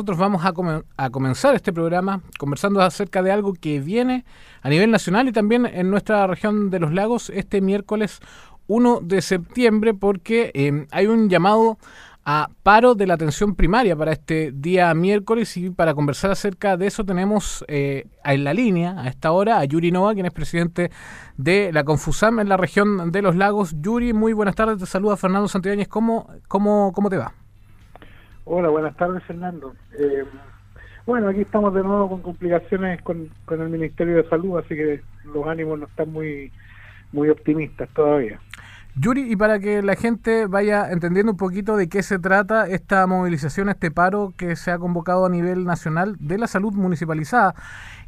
[0.00, 4.24] nosotros vamos a, a, comenzar este programa conversando acerca de algo que viene
[4.62, 8.20] a nivel nacional y también en nuestra región de los lagos este miércoles
[8.66, 11.76] 1 de septiembre porque eh, hay un llamado
[12.24, 16.86] a paro de la atención primaria para este día miércoles y para conversar acerca de
[16.86, 20.90] eso tenemos eh, en la línea a esta hora a Yuri Nova, quien es presidente
[21.36, 23.74] de la Confusam en la región de los lagos.
[23.82, 27.34] Yuri, muy buenas tardes, te saluda Fernando Santibáñez, ¿cómo, cómo, cómo te va?
[28.44, 29.74] Hola, buenas tardes Fernando.
[29.98, 30.24] Eh,
[31.06, 35.02] bueno, aquí estamos de nuevo con complicaciones con, con el Ministerio de Salud, así que
[35.24, 36.52] los ánimos no están muy,
[37.12, 38.40] muy optimistas todavía.
[38.96, 43.06] Yuri, y para que la gente vaya entendiendo un poquito de qué se trata esta
[43.06, 47.54] movilización, este paro que se ha convocado a nivel nacional de la salud municipalizada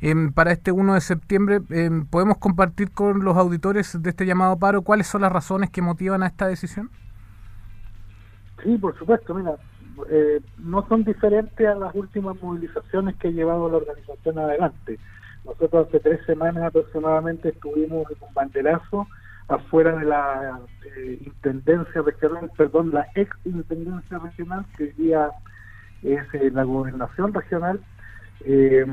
[0.01, 4.59] em, para este 1 de septiembre, em, ¿podemos compartir con los auditores de este llamado
[4.59, 6.91] paro cuáles son las razones que motivan a esta decisión?
[8.65, 9.53] Sí, por supuesto, mira,
[10.11, 14.99] eh, no son diferentes a las últimas movilizaciones que ha llevado la organización adelante.
[15.45, 19.09] Nosotros hace tres semanas aproximadamente estuvimos en un banderazo
[19.49, 20.61] afuera de la
[20.97, 25.31] eh, intendencia regional, perdón, la ex intendencia regional, que hoy día
[26.03, 27.81] es eh, la gobernación regional,
[28.45, 28.85] eh,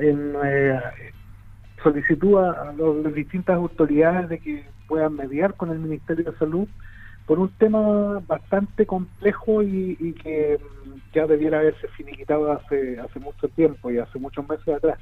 [0.00, 0.34] en
[1.82, 6.68] solicitud a, las distintas autoridades de que puedan mediar con el Ministerio de Salud
[7.26, 10.58] por un tema bastante complejo y, que
[11.14, 14.98] ya debiera haberse finiquitado hace, hace mucho tiempo y hace muchos meses atrás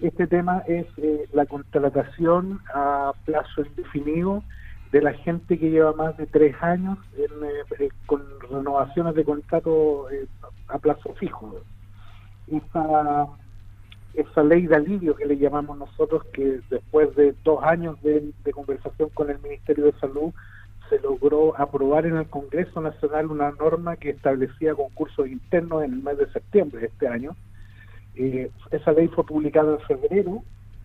[0.00, 4.42] este tema es eh, la contratación a plazo indefinido
[4.92, 9.24] de la gente que lleva más de tres años en, eh, eh, con renovaciones de
[9.24, 10.06] contrato
[10.68, 11.60] a plazo fijo.
[12.46, 13.26] Esa,
[14.14, 19.10] esa ley de alivio que le llamamos nosotros, que después de dos años de conversación
[19.10, 20.32] con el Ministerio de Salud,
[20.88, 26.02] se logró aprobar en el Congreso Nacional una norma que establecía concursos internos en el
[26.02, 27.36] mes de septiembre de este año,
[28.14, 30.42] eh, esa ley fue publicada en febrero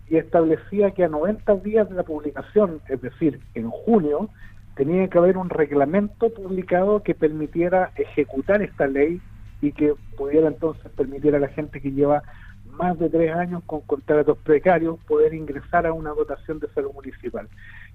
[0.08, 4.28] y establecía que a 90 días de la publicación, es decir, en junio,
[4.76, 9.20] tenía que haber un reglamento publicado que permitiera ejecutar esta ley
[9.60, 12.22] y que pudiera entonces permitir a la gente que lleva
[12.66, 17.48] más de tres años con contratos precarios poder ingresar a una dotación de salud municipal.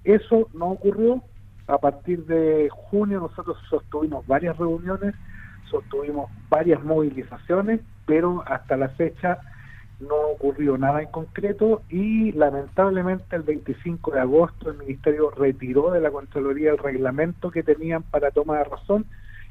[0.04, 1.22] Eso no ocurrió.
[1.70, 5.14] A partir de junio nosotros sostuvimos varias reuniones,
[5.70, 9.38] sostuvimos varias movilizaciones pero hasta la fecha
[10.00, 16.00] no ocurrió nada en concreto y lamentablemente el 25 de agosto el Ministerio retiró de
[16.00, 19.06] la Contraloría el reglamento que tenían para toma de razón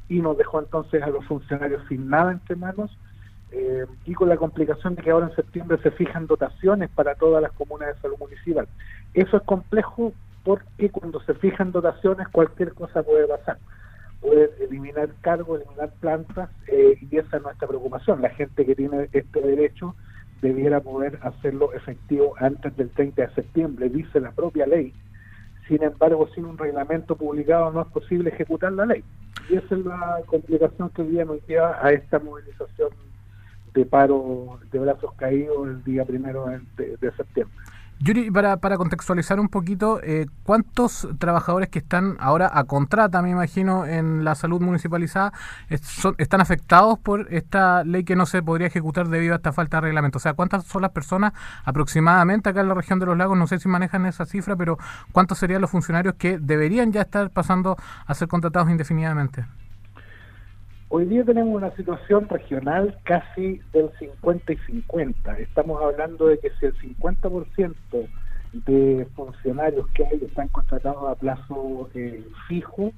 [0.10, 2.92] y nos dejó entonces a los funcionarios sin nada entre manos
[3.52, 7.42] eh, y con la complicación de que ahora en septiembre se fijan dotaciones para todas
[7.42, 8.68] las comunas de salud municipal.
[9.14, 10.12] Eso es complejo
[10.50, 13.60] porque cuando se fijan dotaciones cualquier cosa puede pasar
[14.20, 18.22] poder eliminar cargos, eliminar plantas, eh, y esa es nuestra preocupación.
[18.22, 19.96] La gente que tiene este derecho
[20.42, 24.92] debiera poder hacerlo efectivo antes del 30 de septiembre, dice la propia ley.
[25.68, 29.04] Sin embargo, sin un reglamento publicado no es posible ejecutar la ley.
[29.52, 32.90] Y esa es la complicación que hoy día nos lleva a esta movilización
[33.76, 37.56] de paro de brazos caídos el día primero de septiembre.
[38.02, 43.30] Yuri, para, para contextualizar un poquito, eh, ¿cuántos trabajadores que están ahora a contrata, me
[43.30, 45.34] imagino, en la salud municipalizada,
[45.70, 49.82] están afectados por esta ley que no se podría ejecutar debido a esta falta de
[49.82, 50.18] reglamento?
[50.18, 51.34] O sea, ¿cuántas son las personas
[51.66, 53.38] aproximadamente acá en la región de los lagos?
[53.38, 54.78] No sé si manejan esa cifra, pero
[55.12, 59.46] ¿cuántos serían los funcionarios que deberían ya estar pasando a ser contratados indefinidamente?
[60.92, 65.38] Hoy día tenemos una situación regional casi del 50 y 50.
[65.38, 67.76] Estamos hablando de que si el 50%
[68.54, 72.92] de funcionarios que hay están contratados a plazo eh, fijo,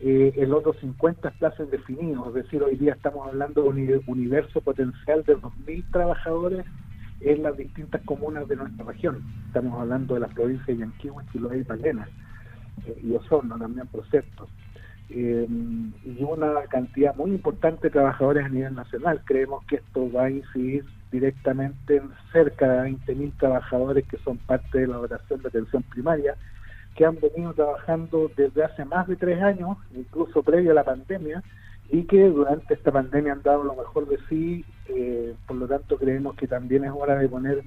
[0.00, 2.26] eh, el otro 50 es plazo indefinido.
[2.30, 6.66] Es decir, hoy día estamos hablando de un universo potencial de 2.000 trabajadores
[7.20, 9.22] en las distintas comunas de nuestra región.
[9.46, 12.08] Estamos hablando de las provincias de Yanquihue, Chiloé y Palena,
[12.88, 14.48] eh, y Osorno también, por cierto
[15.12, 15.46] eh,
[16.04, 19.20] y una cantidad muy importante de trabajadores a nivel nacional.
[19.24, 24.78] Creemos que esto va a incidir directamente en cerca de 20.000 trabajadores que son parte
[24.78, 26.36] de la operación de atención primaria,
[26.94, 31.42] que han venido trabajando desde hace más de tres años, incluso previo a la pandemia,
[31.88, 34.64] y que durante esta pandemia han dado lo mejor de sí.
[34.88, 37.64] Eh, por lo tanto, creemos que también es hora de poner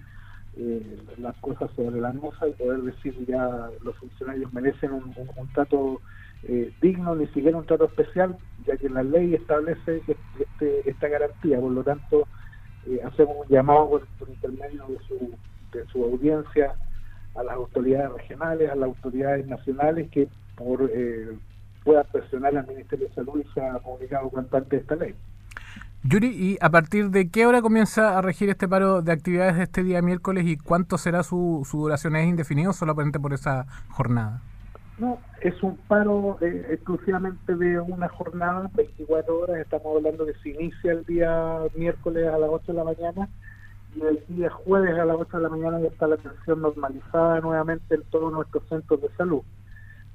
[0.56, 5.48] eh, las cosas sobre la mesa y poder decir ya los funcionarios merecen un, un
[5.54, 6.00] trato
[6.48, 10.02] eh, digno, ni siquiera un trato especial, ya que la ley establece
[10.40, 11.60] este, esta garantía.
[11.60, 12.28] Por lo tanto,
[12.86, 16.76] eh, hacemos un llamado por, intermedio de su, audiencia
[17.36, 21.36] a las autoridades regionales, a las autoridades nacionales que por eh,
[21.84, 25.16] puedan presionar al Ministerio de Salud y se ha publicado cuanto antes esta ley.
[26.04, 29.64] Yuri, ¿y a partir de qué hora comienza a regir este paro de actividades de
[29.64, 32.18] este día miércoles y cuánto será su, su duración?
[32.18, 34.42] ¿Es indefinido solamente por esa jornada?
[35.00, 40.50] No, es un paro eh, exclusivamente de una jornada, 24 horas, estamos hablando que se
[40.50, 43.30] inicia el día miércoles a las 8 de la mañana
[43.96, 47.42] y el día jueves a las 8 de la mañana ya está la atención normalizada
[47.42, 49.42] nuevamente en todos nuestros centros de salud.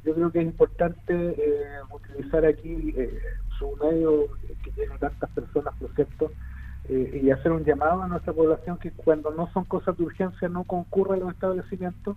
[0.04, 3.18] Yo creo que es importante eh, utilizar aquí eh,
[3.58, 4.26] su medio
[4.62, 6.30] que tiene tantas personas, por cierto,
[6.88, 10.64] y hacer un llamado a nuestra población que cuando no son cosas de urgencia no
[10.64, 12.16] concurra a los establecimientos.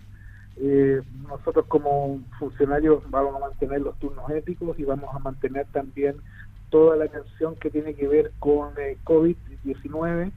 [1.28, 6.16] Nosotros como funcionarios vamos a mantener los turnos éticos y vamos a mantener también
[6.70, 10.32] toda la atención que tiene que ver con COVID-19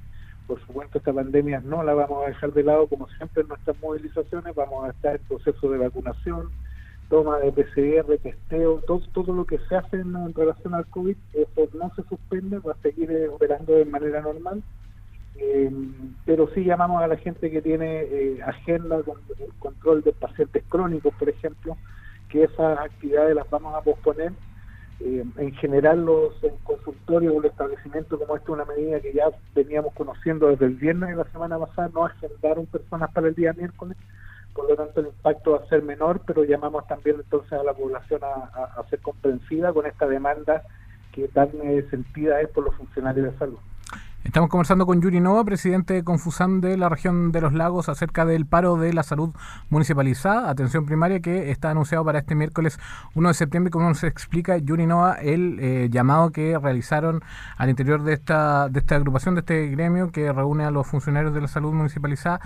[0.48, 3.80] por supuesto, esta pandemia no la vamos a dejar de lado, como siempre en nuestras
[3.82, 6.50] movilizaciones, vamos a estar en proceso de vacunación,
[7.10, 11.70] toma de PCR, testeo, todo, todo lo que se hace en, relación al COVID, eso
[11.74, 14.62] no se suspende, va a seguir eh, operando de manera normal.
[15.38, 15.72] Eh,
[16.26, 20.64] pero sí llamamos a la gente que tiene eh, agenda con el control de pacientes
[20.70, 21.78] crónicos, por ejemplo,
[22.30, 24.32] que esas actividades las vamos a posponer
[25.02, 26.34] eh, en general los
[26.64, 30.76] consultorios o los establecimientos como esta es una medida que ya veníamos conociendo desde el
[30.76, 33.98] viernes de la semana pasada, no agendaron personas para el día miércoles,
[34.54, 37.74] por lo tanto el impacto va a ser menor, pero llamamos también entonces a la
[37.74, 40.64] población a, ser comprensiva con esta demanda
[41.12, 43.60] que tan eh, sentida es por los funcionarios de salud.
[44.25, 48.25] Estamos conversando con Yuri Nova, presidente de Confusam de la región de los lagos, acerca
[48.25, 49.30] del paro de la salud
[49.69, 52.80] municipalizada, atención primaria, que está anunciado para este miércoles
[53.13, 53.69] 1 de septiembre.
[53.69, 57.24] Como nos explica Yuri Nova, el eh, llamado que realizaron
[57.56, 61.31] al interior de esta, de esta agrupación, de este gremio que reúne a los funcionarios
[61.36, 62.42] de la salud municipalizada,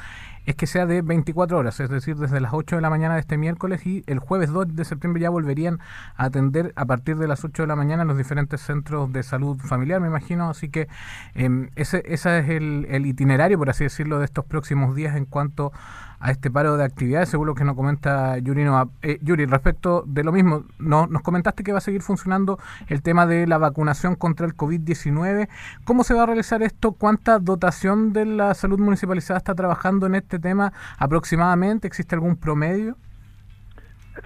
[0.46, 3.22] es que sea de 24 horas, es decir, desde las 8 de la mañana de
[3.22, 5.80] este miércoles y el jueves 2 de septiembre ya volverían
[6.18, 9.24] a atender a partir de las 8 de la mañana en los diferentes centros de
[9.24, 10.50] salud familiar, me imagino.
[10.50, 10.88] Así que
[11.36, 15.72] eh, ese, ese es el, itinerario, por así decirlo, de estos próximos días en cuanto
[16.20, 18.66] a este paro de actividades, según lo que nos comenta Yuri.
[19.02, 23.02] Eh, Yuri, respecto de lo mismo, no, nos comentaste que va a seguir funcionando el
[23.02, 25.48] tema de la vacunación contra el COVID-19.
[25.86, 26.92] ¿Cómo se va a realizar esto?
[26.92, 31.88] ¿Cuánta dotación de la salud municipalizada está trabajando en este tema aproximadamente?
[31.88, 32.98] ¿Existe algún promedio?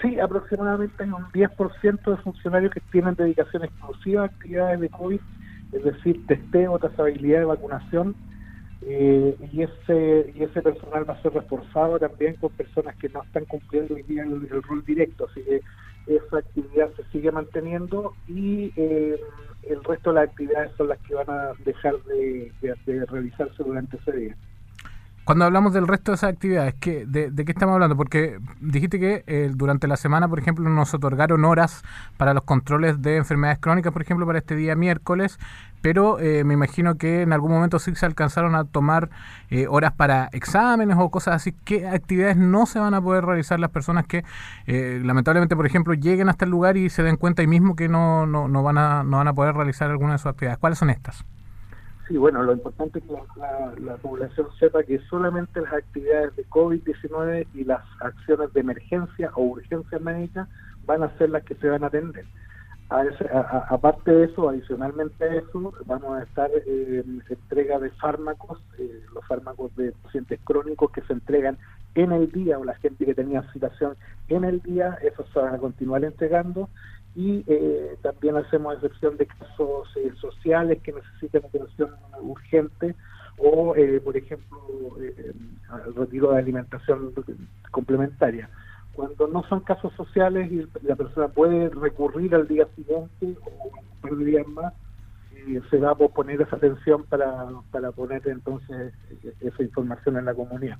[0.01, 5.19] Sí, aproximadamente hay un 10% de funcionarios que tienen dedicación exclusiva a actividades de COVID,
[5.74, 8.16] es decir, testeo, trazabilidad de vacunación
[8.81, 13.24] eh, y ese y ese personal va a ser reforzado también con personas que no
[13.24, 15.62] están cumpliendo hoy día el, rol directo, así que
[16.08, 19.20] esa actividad se sigue manteniendo y eh,
[19.64, 23.98] el resto de las actividades son las que van a dejar de, de realizarse durante
[23.98, 24.38] ese día.
[25.25, 27.96] Cuando hablamos del resto de esas actividades, ¿qué, de, qué estamos hablando?
[27.96, 31.81] Porque dijiste que eh, durante la semana, por ejemplo, nos otorgaron horas
[32.18, 35.40] para los controles de enfermedades crónicas, por ejemplo, para este día miércoles,
[35.81, 39.12] pero eh, me imagino que en algún momento sí se alcanzaron a tomar
[39.50, 41.54] eh, horas para exámenes o cosas así.
[41.64, 44.25] ¿Qué actividades no se van a poder realizar las personas que
[44.66, 48.25] lamentablemente, por ejemplo, lleguen hasta el lugar y se den cuenta ahí mismo que no,
[48.25, 50.58] no, van, a, no van a poder realizar alguna de sus actividades?
[50.58, 51.24] ¿Cuáles son estas?
[52.07, 53.13] Sí, bueno, lo importante es que
[53.81, 59.44] la, población sepa que solamente las actividades de COVID-19 y las acciones de emergencia o
[59.44, 60.47] urgencia médica
[60.85, 62.25] van a ser las que se van a atender.
[62.89, 69.25] aparte de eso, adicionalmente a eso, vamos a estar en entrega de fármacos, eh, los
[69.25, 71.57] fármacos de pacientes crónicos que se entregan
[71.95, 73.95] en el día o la gente que tenía situación
[74.27, 76.69] en el día, esos se van a continuar entregando
[77.15, 81.91] y eh, también hacemos excepción de casos eh, sociales que necesitan atención
[82.22, 82.96] urgente
[83.38, 84.60] o, eh, por ejemplo,
[85.00, 87.13] el retiro de alimentación
[87.72, 88.50] complementaria.
[88.93, 94.01] Cuando no son casos sociales y la persona puede recurrir al día siguiente o un
[94.01, 94.74] par de días más,
[95.70, 98.93] se va a posponer esa atención para, para poner entonces
[99.41, 100.77] esa información en la comunidad.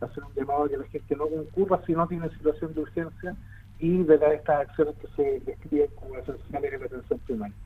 [0.00, 3.36] Hacer un llamado a que la gente no concurra si no tiene situación de urgencia
[3.82, 7.56] y de estas acciones que se describen como esenciales en la atención primaria.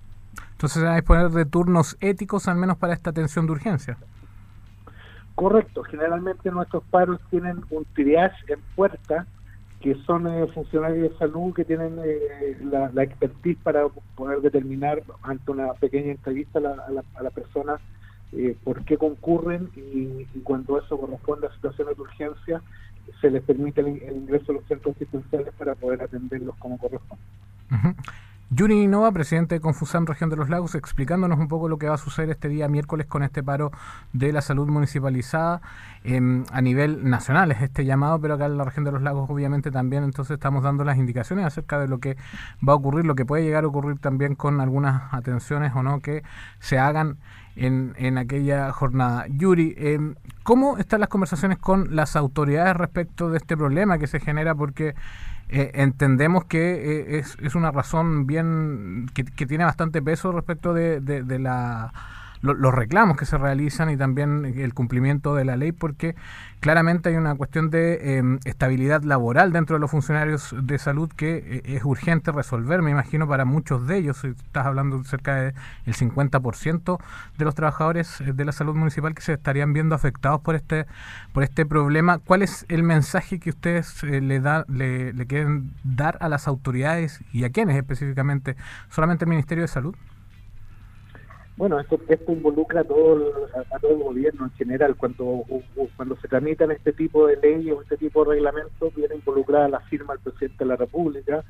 [0.52, 3.98] Entonces se va a disponer de turnos éticos al menos para esta atención de urgencia.
[5.34, 9.26] Correcto, generalmente nuestros paros tienen un triage en puerta,
[9.82, 15.50] que son eh, funcionarios de salud que tienen eh, la, expertise para poder determinar ante
[15.50, 17.78] una pequeña entrevista a la, a la, persona
[18.32, 22.62] eh, por qué concurren y, y, cuando eso corresponde a situaciones de urgencia,
[23.20, 27.22] se les permite el, ingreso a los centros asistenciales para poder atenderlos como corresponde.
[28.50, 31.96] Yuri Innova, presidente de Confusam Región de los Lagos, explicándonos un poco lo que va
[31.96, 33.72] a suceder este día miércoles con este paro
[34.12, 35.60] de la salud municipalizada
[36.04, 37.50] em, a nivel nacional.
[37.50, 40.62] Es este llamado, pero acá en la Región de los Lagos obviamente también entonces estamos
[40.62, 42.16] dando las indicaciones acerca de lo que
[42.66, 45.98] va a ocurrir, lo que puede llegar a ocurrir también con algunas atenciones o no
[45.98, 46.22] que
[46.60, 47.18] se hagan
[47.56, 49.26] en, en aquella jornada.
[49.28, 49.98] Yuri, eh,
[50.42, 54.54] ¿cómo están las conversaciones con las autoridades respecto de este problema que se genera?
[54.54, 54.94] Porque
[55.48, 61.00] eh, entendemos que es, es, una razón bien que, que, tiene bastante peso respecto de,
[61.00, 61.92] de, de la
[62.42, 66.14] los reclamos que se realizan y también el cumplimiento de la ley, porque
[66.60, 71.36] claramente hay una cuestión de eh, estabilidad laboral dentro de los funcionarios de salud que
[71.36, 74.24] eh, es urgente resolver, me imagino, para muchos de ellos.
[74.24, 75.54] Estás hablando de cerca del
[75.94, 76.98] 50%
[77.38, 80.86] de los trabajadores de la salud municipal que se estarían viendo afectados por este
[81.32, 82.18] por este problema.
[82.18, 86.48] ¿Cuál es el mensaje que ustedes eh, le, da, le, le quieren dar a las
[86.48, 88.56] autoridades y a quiénes específicamente?
[88.90, 89.94] ¿Solamente el Ministerio de Salud?
[91.56, 93.22] Bueno, esto, esto involucra a todo, el,
[93.72, 94.94] a, todo el gobierno en general.
[94.96, 95.44] Cuando
[96.20, 100.14] se tramitan este tipo de leyes o este tipo de reglamentos, viene involucrada la firma
[100.14, 101.44] del presidente de la República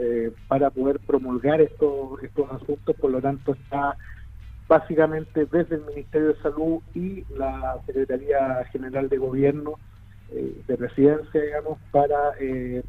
[0.00, 2.96] eh, para poder promulgar estos, estos asuntos.
[2.96, 3.96] Por lo tanto, está
[4.66, 9.74] básicamente desde el Ministerio de Salud y la Secretaría General de Gobierno
[10.32, 12.82] eh, de Presidencia, digamos, para eh,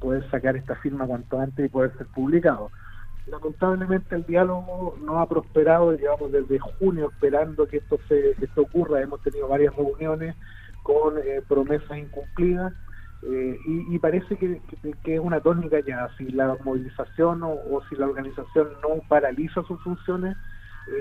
[0.00, 2.70] poder sacar esta firma cuanto antes y poder ser publicado
[3.30, 9.00] lamentablemente el diálogo no ha prosperado, llevamos desde junio esperando que esto se esto ocurra,
[9.00, 10.36] hemos tenido varias reuniones
[10.82, 12.72] con eh, promesas incumplidas
[13.22, 14.62] eh, y, parece que,
[15.04, 19.78] que, es una tónica ya, si la movilización o, si la organización no paraliza sus
[19.82, 20.34] funciones,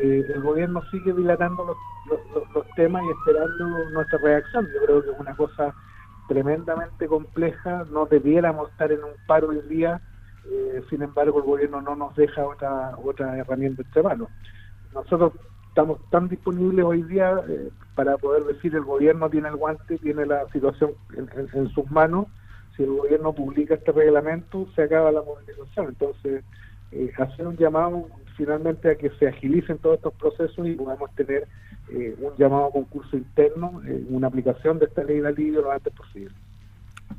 [0.01, 1.77] eh, el gobierno sigue dilatando los,
[2.33, 4.65] los, los, temas y esperando nuestra reacción.
[4.65, 5.73] Yo creo que es una cosa
[6.27, 10.01] tremendamente compleja, no debiéramos estar en un paro hoy día
[10.45, 14.29] eh, sin embargo el gobierno no nos deja otra otra herramienta entre manos.
[14.93, 15.33] Nosotros
[15.69, 20.25] estamos tan disponibles hoy día eh, para poder decir el gobierno tiene el guante, tiene
[20.25, 22.27] la situación en, sus manos,
[22.75, 26.43] si el gobierno publica este reglamento se acaba la movilización, entonces
[26.91, 31.47] eh, hacer un llamado finalmente a que se agilicen todos estos procesos y podamos tener
[31.91, 35.71] eh, un llamado a concurso interno, eh, una aplicación de esta ley de alivio lo
[35.71, 36.33] antes posible.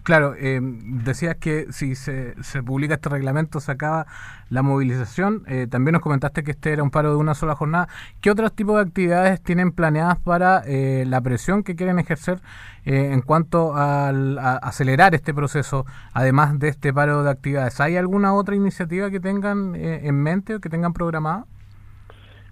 [0.02, 4.06] Claro, eh, decías que si se, se, publica este reglamento se acaba
[4.48, 5.42] la movilización.
[5.46, 7.88] Eh, también nos comentaste que este era un paro de una sola jornada.
[8.20, 12.40] ¿Qué otros tipos de actividades tienen planeadas para eh, la presión que quieren ejercer
[12.86, 17.80] eh, en cuanto al, a acelerar este proceso, además de este paro de actividades?
[17.80, 21.44] ¿Hay alguna otra iniciativa que tengan eh, en mente o que tengan programada?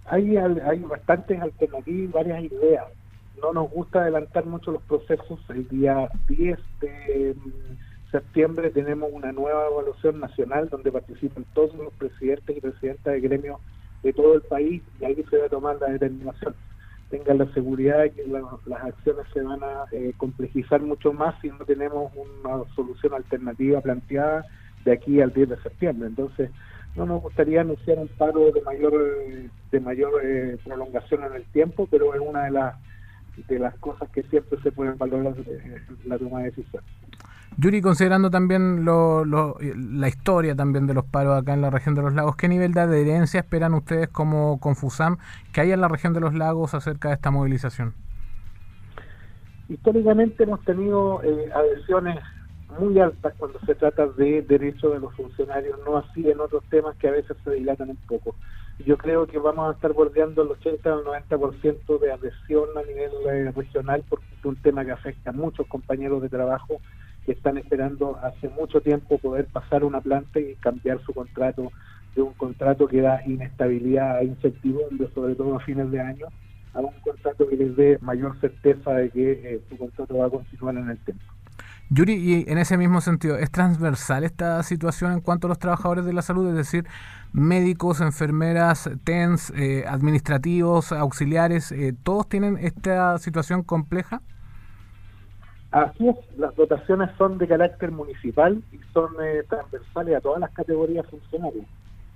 [0.07, 2.85] Hay, hay bastantes alternativas, varias ideas
[3.41, 5.39] no nos gusta adelantar mucho los procesos.
[5.49, 11.93] El día 10 de mm, septiembre tenemos una nueva evaluación nacional donde participan todos los
[11.95, 13.61] presidentes y presidentas de gremios
[14.03, 16.55] de todo el país y ahí se va a tomar la determinación.
[17.11, 21.35] Tengan la seguridad de que la, las acciones se van a eh, complejizar mucho más
[21.41, 24.45] si no tenemos una solución alternativa planteada
[24.85, 26.09] de aquí al 10 de septiembre.
[26.09, 26.51] Entonces,
[26.97, 28.93] no nos gustaría anunciar un paro de mayor
[29.71, 32.75] de mayor eh, prolongación en el tiempo, pero es una de las
[33.47, 36.83] de las cosas que siempre se pueden valorar en la toma de decisión.
[37.57, 41.95] Yuri, considerando también lo, lo, la historia también de los paros acá en la región
[41.95, 45.17] de los lagos, ¿qué nivel de adherencia esperan ustedes como Confusam
[45.53, 47.95] que haya en la región de los lagos acerca de esta movilización?
[49.69, 52.19] Históricamente hemos tenido eh, adhesiones
[52.79, 56.97] muy altas cuando se trata de derechos de los funcionarios, no así en otros temas
[56.97, 58.35] que a veces se dilatan un poco.
[58.85, 63.11] Yo creo que vamos a estar bordeando el 80 al 90% de adhesión a nivel
[63.29, 66.81] eh, regional porque es un tema que afecta a muchos compañeros de trabajo
[67.27, 71.73] que están esperando hace mucho tiempo poder pasar una planta y cambiar su contrato
[72.15, 76.27] de un contrato que da inestabilidad e incertidumbre, sobre todo a fines de año,
[76.75, 80.31] a un contrato que les dé mayor certeza de que eh, su contrato va a
[80.31, 81.25] continuar en el tiempo.
[81.91, 86.05] Yuri, y en ese mismo sentido, ¿es transversal esta situación en cuanto a los trabajadores
[86.05, 86.49] de la salud?
[86.49, 86.87] Es decir,
[87.33, 94.21] médicos, enfermeras, TENS, eh, administrativos, auxiliares, eh, ¿todos tienen esta situación compleja?
[95.71, 100.51] Así es, las dotaciones son de carácter municipal y son eh, transversales a todas las
[100.53, 101.67] categorías funcionarias.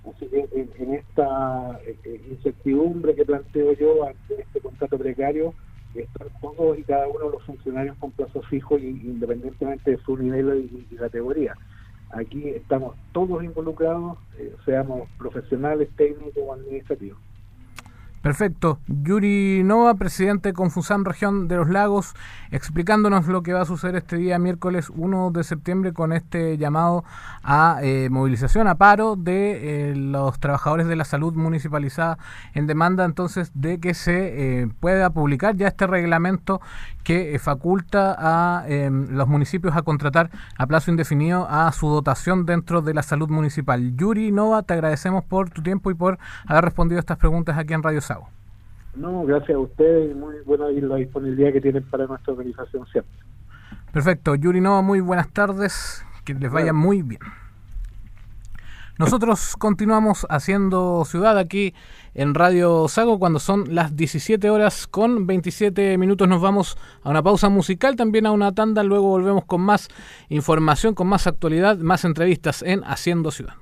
[0.09, 0.47] Así que
[0.79, 5.53] en, esta eh, incertidumbre que planteo yo ante este contrato precario,
[6.01, 10.17] están todos y cada uno de los funcionarios con plazo fijo y, independientemente de su
[10.17, 11.55] nivel y, categoría.
[12.11, 17.17] Aquí estamos todos involucrados, eh, seamos profesionales, técnicos o administrativos.
[18.23, 18.79] Perfecto.
[18.87, 22.13] Yuri Nova, presidente de Confusam Región de los Lagos,
[22.51, 27.03] explicándonos lo que va a suceder este día miércoles 1 de septiembre con este llamado
[27.43, 32.17] a eh, movilización, a paro de eh, los trabajadores de la salud municipalizada
[32.53, 36.61] en demanda entonces de que se eh, pueda publicar ya este reglamento
[37.03, 42.93] que faculta a los municipios a contratar a plazo indefinido a su dotación dentro de
[42.93, 43.97] la salud municipal.
[43.97, 47.83] Yuri Nova, te agradecemos por tu tiempo y por haber respondido estas preguntas aquí en
[47.83, 47.99] Radio
[48.95, 53.13] No, gracias a ustedes y muy buena la disponibilidad que tienen para nuestra organización siempre.
[53.91, 54.35] Perfecto.
[54.35, 56.05] Yuri Nova, muy buenas tardes.
[56.25, 57.19] Que les vaya muy bien.
[58.99, 61.73] Nosotros continuamos haciendo ciudad aquí
[62.13, 66.27] en Radio Sago cuando son las 17 horas con 27 minutos.
[66.27, 68.83] Nos vamos a una pausa musical, también a una tanda.
[68.83, 69.89] Luego volvemos con más
[70.29, 73.55] información, con más actualidad, más entrevistas en Haciendo Ciudad.